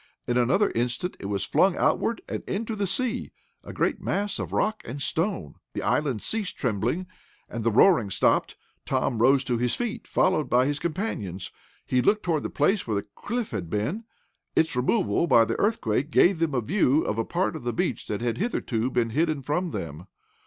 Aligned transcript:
In 0.25 0.35
another 0.35 0.71
instant 0.71 1.15
it 1.19 1.27
was 1.27 1.43
flung 1.43 1.77
outward 1.77 2.21
and 2.27 2.41
into 2.47 2.75
the 2.75 2.87
sea, 2.87 3.31
a 3.63 3.71
great 3.71 4.01
mass 4.01 4.39
of 4.39 4.51
rock 4.51 4.81
and 4.83 4.99
stone. 4.99 5.57
The 5.73 5.83
island 5.83 6.23
ceased 6.23 6.57
trembling, 6.57 7.05
and 7.51 7.63
the 7.63 7.69
roaring 7.69 8.09
stopped. 8.09 8.55
Tom 8.83 9.19
rose 9.21 9.43
to 9.43 9.59
his 9.59 9.75
feet, 9.75 10.07
followed 10.07 10.49
by 10.49 10.65
his 10.65 10.79
companions. 10.79 11.51
He 11.85 12.01
looked 12.01 12.23
toward 12.23 12.41
the 12.41 12.49
place 12.49 12.87
where 12.87 12.95
the 12.95 13.05
cliff 13.13 13.51
had 13.51 13.69
been. 13.69 14.05
Its 14.55 14.75
removal 14.75 15.27
by 15.27 15.45
the 15.45 15.59
earthquake 15.59 16.09
gave 16.09 16.39
them 16.39 16.55
a 16.55 16.61
view 16.61 17.03
of 17.03 17.19
a 17.19 17.23
part 17.23 17.55
of 17.55 17.63
the 17.63 17.71
beach 17.71 18.07
that 18.07 18.21
had 18.21 18.39
hitherto 18.39 18.89
been 18.89 19.11
hidden 19.11 19.43
from 19.43 19.69
them. 19.69 20.07